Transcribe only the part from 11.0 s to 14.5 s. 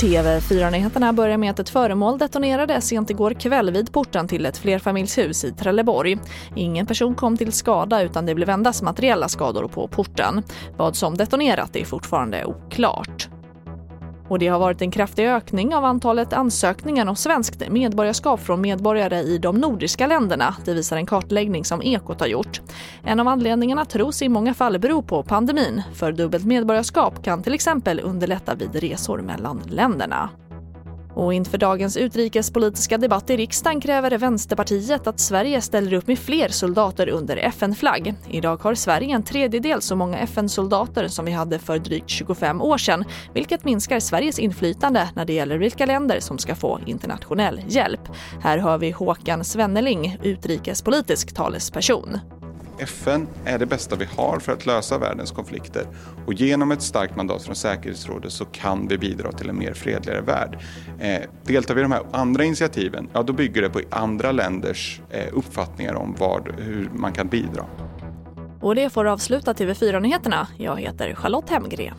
detonerat är fortfarande oklart. Och det